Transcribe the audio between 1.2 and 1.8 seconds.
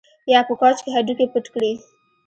پټ کړي